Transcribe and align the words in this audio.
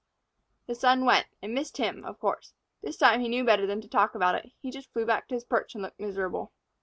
The 0.65 0.73
son 0.73 1.05
went, 1.05 1.27
and 1.43 1.53
missed 1.53 1.77
him, 1.77 2.03
of 2.05 2.19
course. 2.19 2.55
This 2.81 2.97
time 2.97 3.21
he 3.21 3.27
knew 3.27 3.43
better 3.43 3.67
than 3.67 3.81
to 3.81 3.87
talk 3.87 4.15
about 4.15 4.33
it. 4.33 4.51
He 4.59 4.71
just 4.71 4.91
flew 4.91 5.05
back 5.05 5.27
to 5.27 5.35
his 5.35 5.45
perch 5.45 5.75
and 5.75 5.83
looked 5.83 5.99
miserable. 5.99 6.53